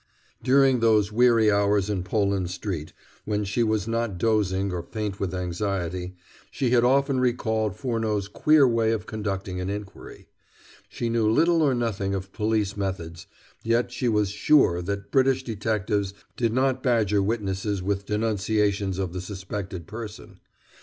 [0.41, 2.91] During those weary hours in Poland Street,
[3.25, 6.15] when she was not dozing or faint with anxiety,
[6.49, 10.27] she had often recalled Furneaux's queer way of conducting an inquiry.
[10.89, 13.27] She knew little or nothing of police methods,
[13.63, 19.21] yet she was sure that British detectives did not badger witnesses with denunciations of the
[19.21, 20.39] suspected person.